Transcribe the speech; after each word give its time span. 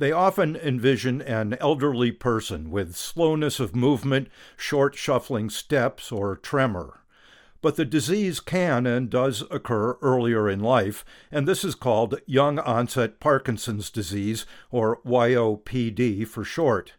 they 0.00 0.10
often 0.12 0.56
envision 0.56 1.20
an 1.20 1.58
elderly 1.60 2.10
person 2.10 2.70
with 2.70 2.96
slowness 2.96 3.60
of 3.60 3.76
movement, 3.76 4.28
short 4.56 4.94
shuffling 4.94 5.50
steps, 5.50 6.10
or 6.10 6.36
tremor. 6.36 7.04
But 7.60 7.76
the 7.76 7.84
disease 7.84 8.40
can 8.40 8.86
and 8.86 9.10
does 9.10 9.44
occur 9.50 9.98
earlier 10.00 10.48
in 10.48 10.60
life, 10.60 11.04
and 11.30 11.46
this 11.46 11.64
is 11.64 11.74
called 11.74 12.18
young 12.24 12.58
onset 12.58 13.20
Parkinson's 13.20 13.90
disease, 13.90 14.46
or 14.70 15.02
YOPD 15.04 16.26
for 16.26 16.44
short. 16.44 16.94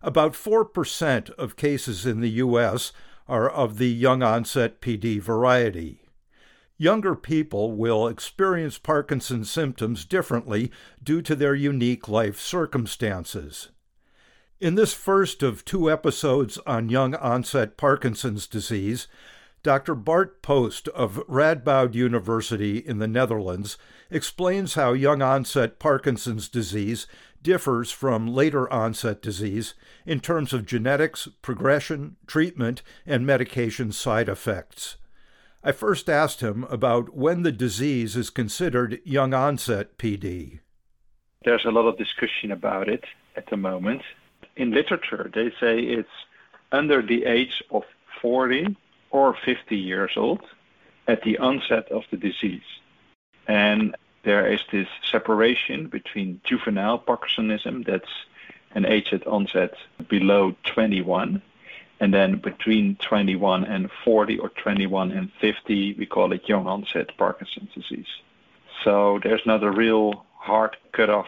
About 0.00 0.34
4% 0.34 1.30
of 1.30 1.56
cases 1.56 2.06
in 2.06 2.20
the 2.20 2.30
U.S. 2.30 2.92
are 3.26 3.50
of 3.50 3.78
the 3.78 3.90
young 3.90 4.22
onset 4.22 4.80
PD 4.80 5.20
variety. 5.20 6.07
Younger 6.80 7.16
people 7.16 7.72
will 7.72 8.06
experience 8.06 8.78
Parkinson's 8.78 9.50
symptoms 9.50 10.04
differently 10.04 10.70
due 11.02 11.20
to 11.22 11.34
their 11.34 11.54
unique 11.56 12.06
life 12.08 12.38
circumstances. 12.38 13.70
In 14.60 14.76
this 14.76 14.94
first 14.94 15.42
of 15.42 15.64
two 15.64 15.90
episodes 15.90 16.56
on 16.66 16.88
young 16.88 17.16
onset 17.16 17.76
Parkinson's 17.76 18.46
disease, 18.46 19.08
Dr. 19.64 19.96
Bart 19.96 20.40
Post 20.40 20.86
of 20.88 21.16
Radboud 21.28 21.94
University 21.94 22.78
in 22.78 22.98
the 22.98 23.08
Netherlands 23.08 23.76
explains 24.08 24.74
how 24.74 24.92
young 24.92 25.20
onset 25.20 25.80
Parkinson's 25.80 26.48
disease 26.48 27.08
differs 27.42 27.90
from 27.90 28.28
later 28.28 28.72
onset 28.72 29.20
disease 29.20 29.74
in 30.06 30.20
terms 30.20 30.52
of 30.52 30.64
genetics, 30.64 31.26
progression, 31.42 32.14
treatment, 32.28 32.82
and 33.04 33.26
medication 33.26 33.90
side 33.90 34.28
effects. 34.28 34.96
I 35.62 35.72
first 35.72 36.08
asked 36.08 36.40
him 36.40 36.64
about 36.70 37.14
when 37.16 37.42
the 37.42 37.52
disease 37.52 38.16
is 38.16 38.30
considered 38.30 39.00
young 39.04 39.34
onset 39.34 39.98
PD. 39.98 40.60
There's 41.44 41.64
a 41.64 41.70
lot 41.70 41.88
of 41.88 41.98
discussion 41.98 42.52
about 42.52 42.88
it 42.88 43.04
at 43.36 43.50
the 43.50 43.56
moment. 43.56 44.02
In 44.56 44.70
literature, 44.70 45.30
they 45.34 45.50
say 45.60 45.80
it's 45.80 46.08
under 46.70 47.02
the 47.02 47.24
age 47.24 47.62
of 47.70 47.82
40 48.22 48.76
or 49.10 49.36
50 49.44 49.76
years 49.76 50.12
old 50.16 50.42
at 51.08 51.22
the 51.22 51.38
onset 51.38 51.90
of 51.90 52.04
the 52.10 52.16
disease. 52.16 52.68
And 53.48 53.96
there 54.24 54.46
is 54.46 54.60
this 54.70 54.88
separation 55.10 55.88
between 55.88 56.40
juvenile 56.44 56.98
Parkinsonism, 56.98 57.84
that's 57.86 58.26
an 58.72 58.84
age 58.84 59.12
at 59.12 59.26
onset 59.26 59.74
below 60.08 60.54
21, 60.64 61.40
and 62.00 62.14
then 62.14 62.38
between 62.38 62.96
21 62.96 63.64
and 63.64 63.90
40 64.04 64.38
or 64.38 64.50
21 64.50 65.10
and 65.10 65.30
50, 65.40 65.94
we 65.94 66.06
call 66.06 66.32
it 66.32 66.48
young 66.48 66.66
onset 66.66 67.16
Parkinson's 67.16 67.70
disease. 67.74 68.06
So 68.84 69.18
there's 69.22 69.44
not 69.44 69.64
a 69.64 69.70
real 69.70 70.24
hard 70.36 70.76
cutoff 70.92 71.26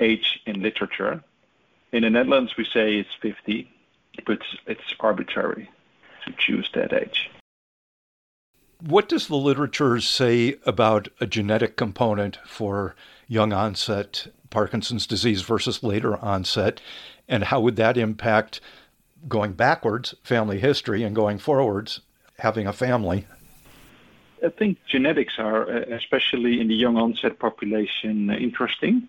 age 0.00 0.40
in 0.46 0.62
literature. 0.62 1.22
In 1.92 2.02
the 2.02 2.10
Netherlands, 2.10 2.56
we 2.56 2.64
say 2.64 2.96
it's 2.96 3.14
50, 3.20 3.70
but 4.26 4.40
it's 4.66 4.94
arbitrary 4.98 5.70
to 6.26 6.32
choose 6.36 6.68
that 6.74 6.92
age. 6.92 7.30
What 8.80 9.08
does 9.08 9.28
the 9.28 9.36
literature 9.36 10.00
say 10.00 10.56
about 10.66 11.06
a 11.20 11.26
genetic 11.26 11.76
component 11.76 12.38
for 12.44 12.96
young 13.28 13.52
onset 13.52 14.26
Parkinson's 14.50 15.06
disease 15.06 15.42
versus 15.42 15.84
later 15.84 16.16
onset? 16.16 16.80
And 17.28 17.44
how 17.44 17.60
would 17.60 17.76
that 17.76 17.96
impact 17.96 18.60
going 19.28 19.52
backwards, 19.52 20.14
family 20.22 20.58
history, 20.58 21.02
and 21.02 21.14
going 21.14 21.38
forwards, 21.38 22.00
having 22.38 22.66
a 22.66 22.72
family? 22.72 23.26
I 24.44 24.48
think 24.48 24.78
genetics 24.88 25.34
are, 25.38 25.70
uh, 25.70 25.84
especially 25.90 26.60
in 26.60 26.68
the 26.68 26.74
young 26.74 26.96
onset 26.96 27.38
population, 27.38 28.30
uh, 28.30 28.34
interesting. 28.34 29.08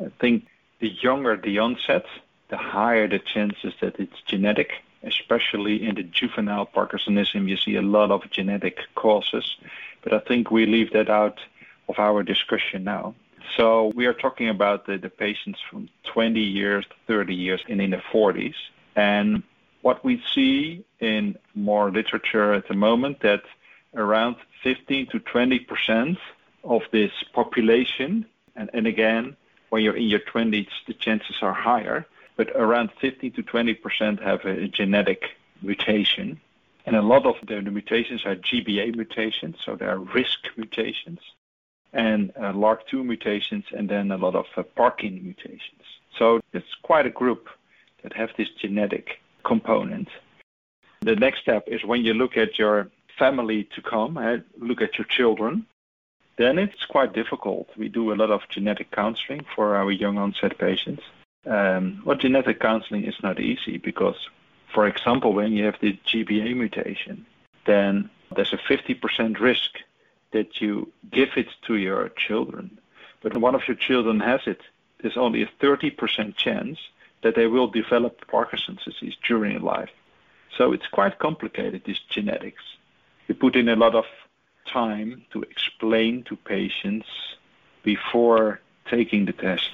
I 0.00 0.10
think 0.20 0.46
the 0.80 0.88
younger 0.88 1.36
the 1.36 1.58
onset, 1.58 2.06
the 2.48 2.56
higher 2.56 3.06
the 3.06 3.20
chances 3.20 3.72
that 3.80 4.00
it's 4.00 4.20
genetic, 4.26 4.72
especially 5.04 5.86
in 5.86 5.94
the 5.94 6.02
juvenile 6.02 6.66
Parkinsonism. 6.66 7.48
You 7.48 7.56
see 7.56 7.76
a 7.76 7.82
lot 7.82 8.10
of 8.10 8.28
genetic 8.30 8.78
causes, 8.96 9.56
but 10.02 10.12
I 10.12 10.18
think 10.18 10.50
we 10.50 10.66
leave 10.66 10.92
that 10.92 11.08
out 11.08 11.38
of 11.88 11.98
our 11.98 12.22
discussion 12.22 12.82
now. 12.84 13.14
So 13.56 13.92
we 13.94 14.06
are 14.06 14.14
talking 14.14 14.48
about 14.48 14.86
the, 14.86 14.98
the 14.98 15.10
patients 15.10 15.60
from 15.70 15.88
20 16.12 16.40
years 16.40 16.84
to 16.86 16.94
30 17.06 17.34
years 17.34 17.60
and 17.68 17.80
in 17.80 17.90
the 17.90 18.02
40s. 18.12 18.54
And 18.96 19.42
what 19.82 20.04
we 20.04 20.22
see 20.34 20.84
in 21.00 21.36
more 21.54 21.90
literature 21.90 22.54
at 22.54 22.68
the 22.68 22.74
moment 22.74 23.20
that 23.20 23.42
around 23.94 24.36
15 24.62 25.08
to 25.08 25.18
20 25.18 25.58
percent 25.60 26.18
of 26.64 26.82
this 26.90 27.12
population, 27.32 28.26
and, 28.56 28.70
and 28.72 28.86
again, 28.86 29.36
when 29.68 29.82
you're 29.82 29.96
in 29.96 30.04
your 30.04 30.20
20s, 30.20 30.68
the 30.86 30.94
chances 30.94 31.36
are 31.42 31.52
higher, 31.52 32.06
but 32.36 32.48
around 32.54 32.90
15 33.00 33.32
to 33.32 33.42
20 33.42 33.74
percent 33.74 34.22
have 34.22 34.44
a 34.44 34.68
genetic 34.68 35.36
mutation. 35.62 36.40
And 36.86 36.96
a 36.96 37.02
lot 37.02 37.24
of 37.26 37.36
the, 37.46 37.60
mutations 37.62 38.26
are 38.26 38.36
GBA 38.36 38.94
mutations, 38.94 39.56
so 39.64 39.74
they 39.74 39.86
are 39.86 39.98
risk 39.98 40.38
mutations, 40.56 41.20
and 41.92 42.30
uh, 42.36 42.52
LRRK2 42.52 43.04
mutations, 43.04 43.64
and 43.72 43.88
then 43.88 44.10
a 44.10 44.18
lot 44.18 44.34
of 44.34 44.46
uh, 44.56 44.62
Parkin 44.62 45.22
mutations. 45.22 45.82
So 46.18 46.40
it's 46.52 46.74
quite 46.82 47.06
a 47.06 47.10
group 47.10 47.48
that 48.04 48.12
have 48.12 48.30
this 48.36 48.50
genetic 48.50 49.20
component. 49.42 50.08
The 51.00 51.16
next 51.16 51.40
step 51.40 51.64
is 51.66 51.84
when 51.84 52.04
you 52.04 52.14
look 52.14 52.36
at 52.36 52.58
your 52.58 52.90
family 53.18 53.64
to 53.74 53.82
come, 53.82 54.16
uh, 54.16 54.36
look 54.58 54.80
at 54.80 54.96
your 54.96 55.06
children, 55.06 55.66
then 56.36 56.58
it's 56.58 56.84
quite 56.84 57.12
difficult. 57.12 57.68
We 57.76 57.88
do 57.88 58.12
a 58.12 58.16
lot 58.16 58.30
of 58.30 58.48
genetic 58.48 58.90
counseling 58.90 59.44
for 59.54 59.76
our 59.76 59.90
young 59.90 60.18
onset 60.18 60.58
patients. 60.58 61.02
Um, 61.46 62.02
well, 62.04 62.16
genetic 62.16 62.60
counseling 62.60 63.04
is 63.04 63.16
not 63.22 63.40
easy 63.40 63.78
because, 63.78 64.16
for 64.72 64.86
example, 64.86 65.32
when 65.32 65.52
you 65.52 65.64
have 65.64 65.78
the 65.80 65.98
GBA 66.06 66.56
mutation, 66.56 67.26
then 67.66 68.10
there's 68.34 68.52
a 68.52 68.58
50% 68.58 69.40
risk 69.40 69.78
that 70.32 70.60
you 70.60 70.90
give 71.10 71.30
it 71.36 71.48
to 71.66 71.76
your 71.76 72.08
children. 72.10 72.78
But 73.22 73.36
one 73.36 73.54
of 73.54 73.66
your 73.68 73.76
children 73.76 74.20
has 74.20 74.40
it, 74.46 74.60
there's 75.00 75.16
only 75.16 75.42
a 75.42 75.50
30% 75.62 76.36
chance 76.36 76.78
that 77.24 77.34
they 77.34 77.48
will 77.48 77.66
develop 77.66 78.26
Parkinson's 78.28 78.84
disease 78.84 79.16
during 79.26 79.60
life. 79.60 79.90
So 80.56 80.72
it's 80.72 80.86
quite 80.86 81.18
complicated, 81.18 81.82
this 81.84 81.98
genetics. 82.08 82.62
We 83.26 83.34
put 83.34 83.56
in 83.56 83.68
a 83.68 83.74
lot 83.74 83.96
of 83.96 84.04
time 84.72 85.24
to 85.32 85.42
explain 85.42 86.22
to 86.24 86.36
patients 86.36 87.06
before 87.82 88.60
taking 88.88 89.24
the 89.24 89.32
test. 89.32 89.70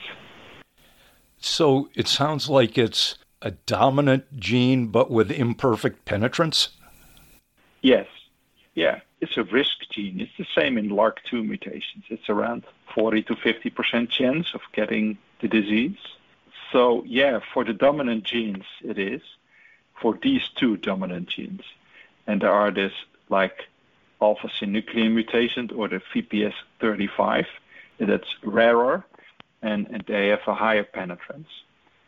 So 1.38 1.90
it 1.94 2.08
sounds 2.08 2.48
like 2.48 2.78
it's 2.78 3.18
a 3.42 3.50
dominant 3.50 4.38
gene 4.38 4.86
but 4.86 5.10
with 5.10 5.30
imperfect 5.30 6.04
penetrance? 6.04 6.70
Yes. 7.82 8.06
Yeah. 8.74 9.00
it's 9.20 9.36
a 9.36 9.44
risk 9.44 9.90
gene. 9.90 10.20
It's 10.20 10.32
the 10.38 10.46
same 10.54 10.78
in 10.78 10.90
LRRK2 10.90 11.46
mutations. 11.46 12.04
It's 12.08 12.28
around 12.28 12.64
40 12.94 13.22
to 13.24 13.34
50% 13.34 14.08
chance 14.08 14.54
of 14.54 14.60
getting 14.72 15.18
the 15.40 15.48
disease. 15.48 15.98
So 16.72 17.04
yeah, 17.06 17.40
for 17.52 17.64
the 17.64 17.72
dominant 17.72 18.24
genes 18.24 18.64
it 18.82 18.98
is. 18.98 19.22
For 20.00 20.18
these 20.22 20.48
two 20.56 20.76
dominant 20.76 21.28
genes. 21.28 21.62
And 22.26 22.40
there 22.40 22.52
are 22.52 22.70
this 22.70 22.92
like 23.28 23.68
alpha 24.20 24.48
synuclein 24.48 25.12
mutation 25.12 25.70
or 25.74 25.88
the 25.88 26.00
VPS35 26.12 27.46
that's 27.98 28.34
rarer 28.42 29.04
and, 29.62 29.86
and 29.90 30.02
they 30.06 30.28
have 30.28 30.40
a 30.46 30.54
higher 30.54 30.84
penetrance. 30.84 31.48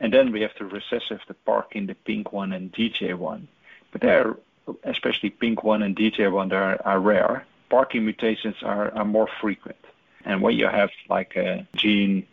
And 0.00 0.12
then 0.12 0.32
we 0.32 0.40
have 0.40 0.52
the 0.58 0.64
recessive, 0.64 1.20
the 1.28 1.34
Parkin, 1.34 1.86
the 1.86 1.94
PINK1 1.94 2.54
and 2.54 2.72
DJ1. 2.72 3.46
But 3.92 4.00
they're 4.00 4.36
especially 4.84 5.30
PINK1 5.30 5.84
and 5.84 5.96
DJ1 5.96 6.52
are, 6.52 6.80
are 6.84 7.00
rare. 7.00 7.46
Parkin 7.70 8.04
mutations 8.04 8.56
are, 8.62 8.92
are 8.94 9.04
more 9.04 9.28
frequent. 9.40 9.76
And 10.24 10.40
when 10.40 10.56
you 10.56 10.66
have 10.66 10.90
like 11.08 11.36
a 11.36 11.66
gene 11.74 12.26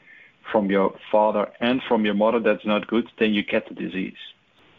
from 0.51 0.69
your 0.69 0.96
father 1.12 1.51
and 1.60 1.81
from 1.84 2.06
your 2.06 2.13
mother 2.13 2.40
that's 2.40 2.66
not 2.66 2.88
good, 2.88 3.10
then 3.19 3.34
you 3.34 3.44
get 3.44 3.68
the 3.68 3.75
disease. 3.75 4.18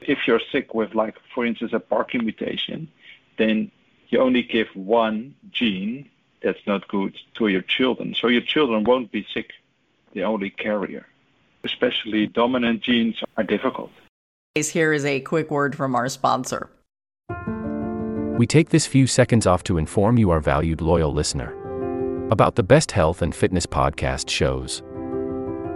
If 0.00 0.26
you're 0.26 0.40
sick 0.52 0.74
with 0.74 0.94
like, 0.94 1.16
for 1.34 1.44
instance, 1.44 1.72
a 1.72 1.80
Parkin 1.80 2.24
mutation, 2.24 2.88
then 3.38 3.70
you 4.08 4.20
only 4.20 4.42
give 4.42 4.68
one 4.74 5.34
gene 5.50 6.08
that's 6.42 6.66
not 6.66 6.88
good 6.88 7.16
to 7.34 7.48
your 7.48 7.62
children. 7.62 8.14
So 8.14 8.28
your 8.28 8.40
children 8.40 8.84
won't 8.84 9.12
be 9.12 9.26
sick, 9.32 9.50
the 10.12 10.24
only 10.24 10.50
carrier. 10.50 11.06
Especially 11.64 12.26
dominant 12.26 12.82
genes 12.82 13.16
are 13.36 13.44
difficult. 13.44 13.90
Here 14.54 14.92
is 14.92 15.04
a 15.04 15.20
quick 15.20 15.50
word 15.50 15.76
from 15.76 15.94
our 15.94 16.08
sponsor. 16.08 16.70
We 18.38 18.46
take 18.46 18.70
this 18.70 18.86
few 18.86 19.06
seconds 19.06 19.46
off 19.46 19.62
to 19.64 19.76
inform 19.76 20.16
you, 20.16 20.30
our 20.30 20.40
valued 20.40 20.80
loyal 20.80 21.12
listener, 21.12 21.54
about 22.30 22.54
the 22.54 22.62
best 22.62 22.90
health 22.90 23.20
and 23.20 23.34
fitness 23.34 23.66
podcast 23.66 24.30
shows. 24.30 24.82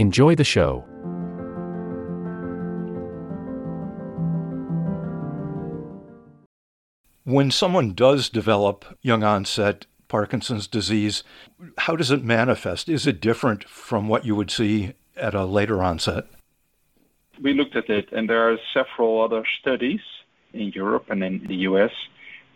Enjoy 0.00 0.34
the 0.34 0.44
show. 0.44 0.82
When 7.24 7.50
someone 7.50 7.92
does 7.92 8.30
develop 8.30 8.96
young 9.02 9.22
onset 9.22 9.84
Parkinson's 10.08 10.66
disease, 10.66 11.22
how 11.76 11.96
does 11.96 12.10
it 12.10 12.24
manifest? 12.24 12.88
Is 12.88 13.06
it 13.06 13.20
different 13.20 13.68
from 13.68 14.08
what 14.08 14.24
you 14.24 14.34
would 14.34 14.50
see 14.50 14.94
at 15.18 15.34
a 15.34 15.44
later 15.44 15.82
onset? 15.82 16.24
We 17.42 17.52
looked 17.52 17.76
at 17.76 17.90
it, 17.90 18.10
and 18.10 18.26
there 18.26 18.50
are 18.50 18.56
several 18.72 19.20
other 19.20 19.44
studies 19.60 20.00
in 20.54 20.68
Europe 20.68 21.10
and 21.10 21.22
in 21.22 21.46
the 21.46 21.56
US. 21.68 21.92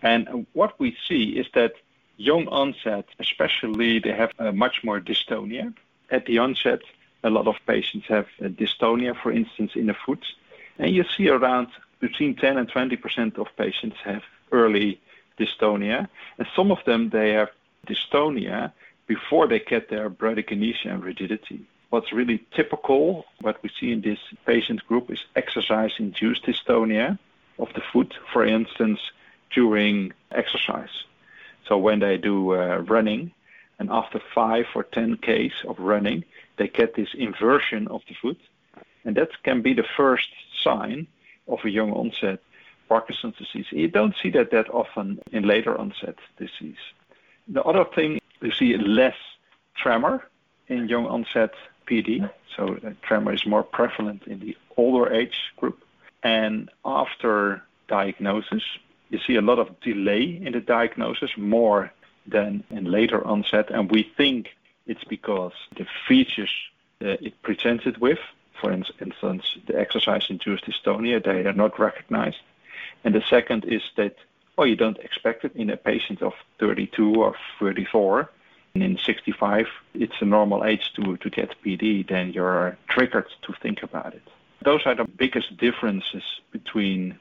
And 0.01 0.47
what 0.55 0.81
we 0.81 0.97
see 1.07 1.37
is 1.37 1.47
that 1.53 1.75
young 2.17 2.49
onset, 2.49 3.05
especially, 3.21 3.99
they 3.99 4.13
have 4.13 4.33
uh, 4.39 4.51
much 4.53 4.83
more 4.83 4.99
dystonia. 4.99 5.75
At 6.11 6.25
the 6.25 6.39
onset, 6.39 6.81
a 7.25 7.31
lot 7.31 7.49
of 7.49 7.57
patients 7.67 8.07
have 8.07 8.27
uh, 8.41 8.49
dystonia, 8.49 9.17
for 9.21 9.33
instance, 9.33 9.73
in 9.75 9.87
the 9.87 9.97
foot. 10.07 10.25
And 10.79 10.95
you 10.95 11.05
see 11.17 11.29
around 11.29 11.69
between 12.01 12.37
10 12.37 12.59
and 12.59 12.71
20% 12.71 13.39
of 13.39 13.47
patients 13.57 13.97
have 14.05 14.23
early 14.53 15.01
dystonia. 15.39 16.09
And 16.39 16.47
some 16.55 16.71
of 16.71 16.79
them, 16.85 17.11
they 17.11 17.31
have 17.33 17.51
dystonia 17.87 18.73
before 19.07 19.49
they 19.49 19.59
get 19.59 19.89
their 19.89 20.11
bradykinesia 20.11 20.87
and 20.93 21.03
rigidity. 21.03 21.61
What's 21.91 22.13
really 22.13 22.45
typical, 22.55 23.25
what 23.41 23.63
we 23.63 23.71
see 23.81 23.93
in 23.93 24.01
this 24.01 24.19
patient 24.47 24.87
group, 24.87 25.11
is 25.11 25.21
exercise-induced 25.37 26.45
dystonia 26.45 27.19
of 27.59 27.69
the 27.75 27.83
foot, 27.93 28.15
for 28.33 28.45
instance, 28.45 29.01
during 29.55 30.13
exercise. 30.33 31.05
So 31.67 31.79
when 31.79 32.01
they 32.01 32.19
do 32.19 32.55
uh, 32.55 32.79
running, 32.79 33.33
and 33.79 33.91
after 33.91 34.21
five 34.35 34.67
or 34.75 34.85
10 34.85 35.19
Ks 35.19 35.65
of 35.67 35.79
running, 35.79 36.25
they 36.57 36.69
get 36.69 36.95
this 36.95 37.09
inversion 37.15 37.89
of 37.89 38.03
the 38.09 38.15
foot. 38.15 38.39
And 39.05 39.17
that 39.17 39.31
can 39.43 39.63
be 39.63 39.75
the 39.75 39.85
first 39.97 40.29
sign 40.63 41.07
of 41.49 41.59
a 41.65 41.71
young 41.71 41.93
onset 41.93 42.41
Parkinson's 42.89 43.37
disease. 43.37 43.67
You 43.71 43.89
don't 43.89 44.15
see 44.23 44.31
that 44.31 44.51
that 44.51 44.71
often 44.71 45.21
in 45.33 45.47
later 45.47 45.77
onset 45.77 46.17
disease. 46.39 46.83
The 47.49 47.63
other 47.63 47.85
thing, 47.85 48.21
you 48.41 48.53
see 48.53 48.77
less 48.77 49.17
tremor 49.77 50.27
in 50.69 50.89
young 50.89 51.07
onset 51.07 51.53
PD. 51.87 52.29
So 52.57 52.79
uh, 52.87 52.93
tremor 53.03 53.33
is 53.33 53.47
more 53.47 53.63
prevalent 53.63 54.23
in 54.27 54.41
the 54.41 54.57
older 54.77 55.13
age 55.13 55.53
group. 55.57 55.83
And 56.23 56.71
after 56.85 57.63
diagnosis, 57.89 58.63
you 59.11 59.19
see 59.27 59.37
a 59.37 59.43
lot 59.43 59.59
of 59.59 59.79
delay 59.81 60.41
in 60.43 60.53
the 60.53 60.61
diagnosis, 60.61 61.31
more 61.37 61.93
than 62.27 62.65
in 62.71 62.85
later 62.85 63.25
onset. 63.27 63.71
And 63.71 63.91
we 63.91 64.03
think 64.17 64.51
it's 64.87 65.05
because 65.05 65.53
the 65.77 65.87
features 66.07 66.51
uh, 67.03 67.17
it 67.21 67.41
presented 67.43 67.99
with, 67.99 68.19
for 68.61 68.73
instance, 68.73 69.57
the 69.67 69.79
exercise-induced 69.79 70.65
dystonia, 70.65 71.23
they 71.23 71.47
are 71.47 71.53
not 71.53 71.79
recognized. 71.79 72.39
And 73.03 73.15
the 73.15 73.23
second 73.29 73.65
is 73.65 73.83
that, 73.97 74.17
oh, 74.57 74.65
you 74.65 74.77
don't 74.77 74.99
expect 74.99 75.45
it 75.45 75.55
in 75.55 75.71
a 75.71 75.77
patient 75.77 76.23
of 76.23 76.33
32 76.59 77.15
or 77.17 77.35
34. 77.59 78.31
And 78.75 78.83
in 78.83 78.99
65, 78.99 79.67
it's 79.95 80.15
a 80.21 80.25
normal 80.25 80.65
age 80.65 80.93
to, 80.95 81.17
to 81.19 81.31
get 81.31 81.55
PD, 81.65 82.09
then 82.09 82.33
you're 82.33 82.77
triggered 82.89 83.29
to 83.43 83.53
think 83.63 83.83
about 83.83 84.15
it. 84.15 84.23
Those 84.65 84.81
are 84.87 84.95
the 84.95 85.05
biggest 85.05 85.57
differences 85.59 86.25
between 86.51 87.19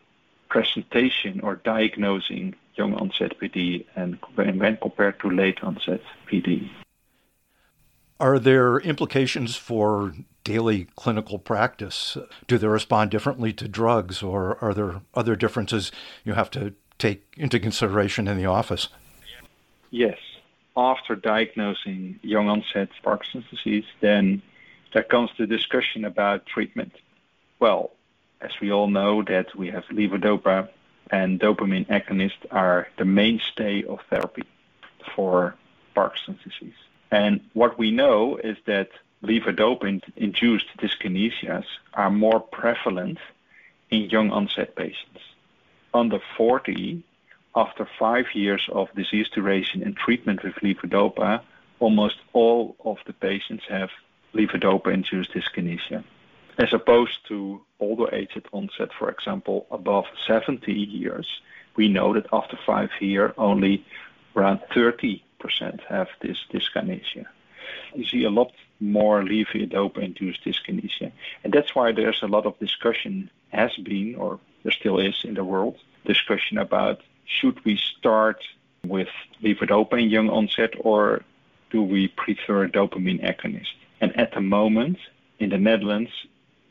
presentation 0.49 1.41
or 1.41 1.55
diagnosing 1.55 2.55
young 2.75 2.93
onset 2.95 3.39
PD 3.39 3.85
and 3.95 4.17
when 4.35 4.77
compared 4.77 5.19
to 5.19 5.29
late 5.29 5.63
onset 5.63 6.01
PD. 6.29 6.69
Are 8.19 8.39
there 8.39 8.77
implications 8.77 9.55
for 9.55 10.13
daily 10.43 10.87
clinical 10.95 11.39
practice? 11.39 12.17
Do 12.47 12.57
they 12.57 12.67
respond 12.67 13.11
differently 13.11 13.53
to 13.53 13.67
drugs, 13.67 14.23
or 14.23 14.57
are 14.63 14.73
there 14.73 15.01
other 15.13 15.35
differences 15.35 15.91
you 16.23 16.33
have 16.33 16.51
to 16.51 16.73
take 16.97 17.23
into 17.37 17.59
consideration 17.59 18.27
in 18.27 18.37
the 18.37 18.45
office? 18.45 18.89
Yes. 19.89 20.17
After 20.75 21.15
diagnosing 21.15 22.19
young 22.23 22.49
onset 22.49 22.89
Parkinson's 23.03 23.45
disease, 23.49 23.85
then 23.99 24.41
there 24.93 25.03
comes 25.03 25.29
the 25.37 25.45
discussion 25.45 26.05
about 26.05 26.45
treatment. 26.45 26.93
Well, 27.59 27.91
as 28.41 28.51
we 28.61 28.71
all 28.71 28.87
know 28.87 29.23
that 29.23 29.55
we 29.55 29.69
have 29.69 29.83
levodopa 29.85 30.69
and 31.13 31.39
dopamine 31.39 31.87
agonists 31.99 32.45
are 32.49 32.87
the 32.97 33.05
mainstay 33.05 33.83
of 33.83 33.99
therapy 34.09 34.45
for 35.15 35.53
Parkinson's 35.93 36.41
disease. 36.43 36.79
And 37.11 37.39
what 37.53 37.77
we 37.77 37.91
know 37.91 38.37
is 38.37 38.57
that 38.65 38.89
levodopa-induced 39.23 40.69
dyskinesias 40.79 41.65
are 41.93 42.09
more 42.09 42.39
prevalent 42.39 43.19
in 43.91 44.09
young 44.09 44.31
onset 44.31 44.75
patients. 44.75 45.21
Under 45.93 46.19
40, 46.35 47.03
after 47.55 47.87
five 47.99 48.25
years 48.33 48.67
of 48.71 48.87
disease 48.95 49.29
duration 49.29 49.83
and 49.83 49.95
treatment 49.95 50.43
with 50.43 50.55
levodopa, 50.65 51.41
almost 51.79 52.17
all 52.33 52.75
of 52.83 52.97
the 53.05 53.13
patients 53.13 53.65
have 53.69 53.91
levodopa-induced 54.33 55.31
dyskinesia. 55.31 56.03
As 56.57 56.71
opposed 56.73 57.27
to 57.27 57.61
older 57.79 58.13
age 58.13 58.31
at 58.35 58.45
onset, 58.51 58.89
for 58.97 59.09
example, 59.09 59.65
above 59.71 60.05
70 60.27 60.71
years, 60.71 61.41
we 61.75 61.87
know 61.87 62.13
that 62.13 62.27
after 62.31 62.57
five 62.65 62.91
years, 62.99 63.33
only 63.37 63.85
around 64.35 64.59
30% 64.75 65.21
have 65.87 66.09
this 66.21 66.37
dyskinesia. 66.51 67.25
You 67.95 68.05
see 68.05 68.23
a 68.23 68.29
lot 68.29 68.51
more 68.79 69.23
levodopa-induced 69.23 70.43
dyskinesia. 70.43 71.11
And 71.43 71.53
that's 71.53 71.73
why 71.73 71.91
there's 71.91 72.21
a 72.21 72.27
lot 72.27 72.45
of 72.45 72.59
discussion, 72.59 73.31
has 73.49 73.75
been, 73.77 74.15
or 74.15 74.39
there 74.63 74.71
still 74.71 74.99
is 74.99 75.23
in 75.23 75.33
the 75.33 75.43
world, 75.43 75.77
discussion 76.05 76.57
about 76.57 77.01
should 77.25 77.63
we 77.65 77.77
start 77.77 78.43
with 78.85 79.09
levodopa 79.41 79.99
in 79.99 80.09
young 80.09 80.29
onset 80.29 80.73
or 80.79 81.23
do 81.71 81.81
we 81.81 82.09
prefer 82.09 82.67
dopamine 82.67 83.23
agonist? 83.23 83.73
And 84.01 84.17
at 84.19 84.33
the 84.33 84.41
moment, 84.41 84.97
in 85.39 85.49
the 85.49 85.57
Netherlands, 85.57 86.11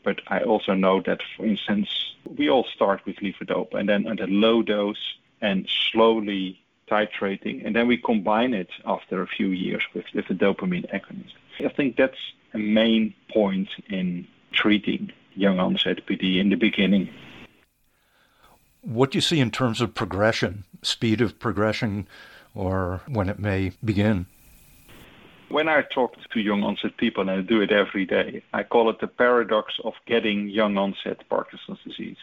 but 0.03 0.21
I 0.27 0.41
also 0.41 0.73
know 0.73 1.01
that, 1.01 1.21
for 1.35 1.45
instance, 1.45 1.89
we 2.37 2.49
all 2.49 2.65
start 2.65 3.05
with 3.05 3.17
levodopa 3.17 3.75
and 3.75 3.89
then 3.89 4.07
at 4.07 4.19
a 4.19 4.27
low 4.27 4.61
dose 4.61 5.15
and 5.41 5.67
slowly 5.91 6.59
titrating, 6.89 7.65
and 7.65 7.75
then 7.75 7.87
we 7.87 7.97
combine 7.97 8.53
it 8.53 8.69
after 8.85 9.21
a 9.21 9.27
few 9.27 9.47
years 9.47 9.83
with, 9.93 10.05
with 10.13 10.29
a 10.29 10.33
dopamine 10.33 10.89
agonist. 10.93 11.33
I 11.59 11.69
think 11.69 11.95
that's 11.95 12.17
a 12.53 12.57
main 12.57 13.13
point 13.31 13.69
in 13.89 14.27
treating 14.51 15.11
young 15.35 15.59
onset 15.59 16.05
PD 16.05 16.39
in 16.39 16.49
the 16.49 16.55
beginning. 16.55 17.09
What 18.81 19.11
do 19.11 19.17
you 19.17 19.21
see 19.21 19.39
in 19.39 19.49
terms 19.49 19.81
of 19.81 19.95
progression, 19.95 20.65
speed 20.81 21.21
of 21.21 21.39
progression, 21.39 22.07
or 22.53 23.01
when 23.07 23.29
it 23.29 23.39
may 23.39 23.71
begin? 23.83 24.27
When 25.53 25.69
I 25.69 25.83
talk 25.83 26.15
to 26.31 26.39
young 26.39 26.63
onset 26.63 26.97
people, 26.97 27.21
and 27.21 27.29
I 27.29 27.41
do 27.41 27.61
it 27.61 27.71
every 27.71 28.07
day, 28.07 28.41
I 28.53 28.63
call 28.63 28.89
it 28.89 28.99
the 28.99 29.07
paradox 29.07 29.75
of 29.83 29.93
getting 30.07 30.49
young 30.49 30.79
onset 30.79 31.29
Parkinson's 31.29 31.77
disease. 31.85 32.17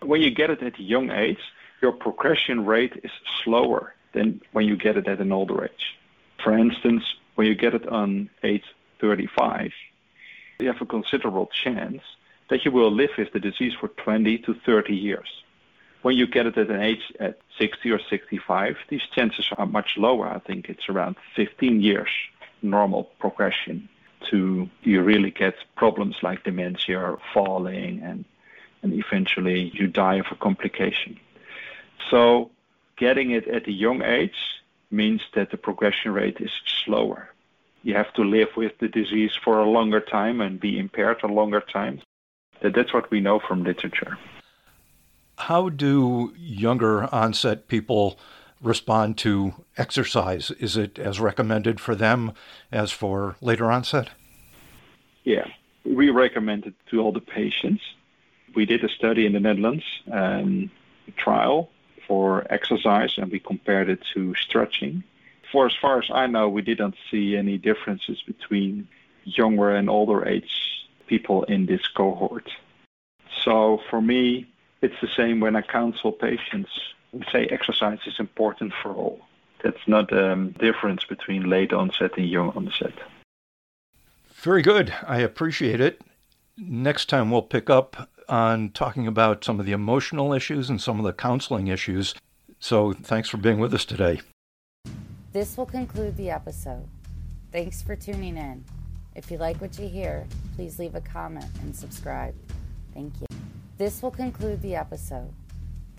When 0.00 0.20
you 0.20 0.32
get 0.32 0.50
it 0.50 0.64
at 0.64 0.80
a 0.80 0.82
young 0.82 1.12
age, 1.12 1.38
your 1.80 1.92
progression 1.92 2.66
rate 2.66 3.00
is 3.04 3.12
slower 3.44 3.94
than 4.14 4.40
when 4.50 4.66
you 4.66 4.74
get 4.74 4.96
it 4.96 5.06
at 5.06 5.20
an 5.20 5.30
older 5.30 5.64
age. 5.64 5.96
For 6.42 6.58
instance, 6.58 7.04
when 7.36 7.46
you 7.46 7.54
get 7.54 7.72
it 7.72 7.86
on 7.86 8.28
age 8.42 8.64
35, 9.00 9.70
you 10.58 10.66
have 10.66 10.82
a 10.82 10.86
considerable 10.86 11.48
chance 11.62 12.02
that 12.50 12.64
you 12.64 12.72
will 12.72 12.90
live 12.90 13.10
with 13.16 13.32
the 13.32 13.38
disease 13.38 13.74
for 13.78 13.90
20 14.04 14.38
to 14.38 14.54
30 14.66 14.92
years. 14.92 15.28
When 16.02 16.16
you 16.16 16.26
get 16.26 16.46
it 16.46 16.58
at 16.58 16.68
an 16.68 16.82
age 16.82 17.12
at 17.20 17.38
60 17.58 17.92
or 17.92 18.00
65, 18.10 18.76
these 18.88 19.06
chances 19.14 19.48
are 19.56 19.66
much 19.66 19.96
lower. 19.96 20.26
I 20.26 20.40
think 20.40 20.68
it's 20.68 20.88
around 20.88 21.14
15 21.36 21.80
years 21.80 22.10
normal 22.62 23.04
progression 23.18 23.88
to 24.30 24.68
you 24.82 25.02
really 25.02 25.30
get 25.30 25.54
problems 25.76 26.16
like 26.22 26.44
dementia 26.44 27.16
falling 27.34 28.00
and 28.02 28.24
and 28.82 28.92
eventually 28.92 29.70
you 29.74 29.86
die 29.86 30.16
of 30.16 30.26
a 30.30 30.34
complication. 30.34 31.18
So 32.10 32.50
getting 32.96 33.30
it 33.30 33.46
at 33.46 33.68
a 33.68 33.72
young 33.72 34.02
age 34.02 34.40
means 34.90 35.22
that 35.34 35.50
the 35.50 35.56
progression 35.56 36.12
rate 36.12 36.38
is 36.40 36.50
slower. 36.84 37.28
You 37.84 37.94
have 37.94 38.12
to 38.14 38.22
live 38.22 38.48
with 38.56 38.78
the 38.78 38.88
disease 38.88 39.32
for 39.44 39.60
a 39.60 39.68
longer 39.68 40.00
time 40.00 40.40
and 40.40 40.60
be 40.60 40.78
impaired 40.78 41.22
a 41.22 41.28
longer 41.28 41.60
time. 41.60 42.00
That's 42.60 42.92
what 42.92 43.10
we 43.10 43.20
know 43.20 43.40
from 43.40 43.64
literature. 43.64 44.18
How 45.38 45.68
do 45.68 46.32
younger 46.36 47.12
onset 47.12 47.66
people 47.66 48.18
respond 48.62 49.18
to 49.18 49.54
exercise? 49.76 50.50
Is 50.52 50.76
it 50.76 50.98
as 50.98 51.20
recommended 51.20 51.80
for 51.80 51.94
them 51.94 52.32
as 52.70 52.90
for 52.90 53.36
later 53.40 53.70
onset? 53.70 54.10
Yeah, 55.24 55.46
we 55.84 56.10
recommend 56.10 56.66
it 56.66 56.74
to 56.90 57.00
all 57.00 57.12
the 57.12 57.20
patients. 57.20 57.82
We 58.54 58.66
did 58.66 58.84
a 58.84 58.88
study 58.88 59.26
in 59.26 59.32
the 59.32 59.40
Netherlands, 59.40 59.84
um, 60.10 60.70
trial 61.16 61.70
for 62.06 62.46
exercise, 62.50 63.14
and 63.16 63.30
we 63.30 63.38
compared 63.38 63.88
it 63.88 64.00
to 64.14 64.34
stretching. 64.34 65.02
For 65.50 65.66
as 65.66 65.74
far 65.80 65.98
as 65.98 66.10
I 66.12 66.26
know, 66.26 66.48
we 66.48 66.62
didn't 66.62 66.96
see 67.10 67.36
any 67.36 67.58
differences 67.58 68.22
between 68.22 68.88
younger 69.24 69.70
and 69.74 69.88
older 69.88 70.26
age 70.26 70.86
people 71.06 71.44
in 71.44 71.66
this 71.66 71.86
cohort. 71.88 72.50
So 73.44 73.80
for 73.90 74.00
me, 74.00 74.48
it's 74.80 75.00
the 75.00 75.08
same 75.16 75.40
when 75.40 75.56
I 75.56 75.62
counsel 75.62 76.12
patients 76.12 76.70
say 77.30 77.46
exercise 77.46 77.98
is 78.06 78.18
important 78.18 78.72
for 78.82 78.92
all. 78.92 79.20
That's 79.62 79.86
not 79.86 80.12
a 80.12 80.32
um, 80.32 80.50
difference 80.52 81.04
between 81.04 81.48
late 81.48 81.72
onset 81.72 82.16
and 82.16 82.28
young 82.28 82.50
onset. 82.50 82.94
Very 84.32 84.62
good. 84.62 84.92
I 85.06 85.18
appreciate 85.18 85.80
it. 85.80 86.00
Next 86.56 87.08
time 87.08 87.30
we'll 87.30 87.42
pick 87.42 87.70
up 87.70 88.08
on 88.28 88.70
talking 88.70 89.06
about 89.06 89.44
some 89.44 89.60
of 89.60 89.66
the 89.66 89.72
emotional 89.72 90.32
issues 90.32 90.68
and 90.68 90.80
some 90.80 90.98
of 90.98 91.04
the 91.04 91.12
counseling 91.12 91.68
issues. 91.68 92.14
So 92.58 92.92
thanks 92.92 93.28
for 93.28 93.36
being 93.36 93.58
with 93.58 93.74
us 93.74 93.84
today. 93.84 94.20
This 95.32 95.56
will 95.56 95.66
conclude 95.66 96.16
the 96.16 96.30
episode. 96.30 96.86
Thanks 97.52 97.82
for 97.82 97.96
tuning 97.96 98.36
in. 98.36 98.64
If 99.14 99.30
you 99.30 99.38
like 99.38 99.60
what 99.60 99.78
you 99.78 99.88
hear, 99.88 100.26
please 100.56 100.78
leave 100.78 100.94
a 100.94 101.00
comment 101.00 101.46
and 101.62 101.74
subscribe. 101.74 102.34
Thank 102.94 103.12
you. 103.20 103.26
This 103.78 104.02
will 104.02 104.10
conclude 104.10 104.62
the 104.62 104.74
episode. 104.74 105.32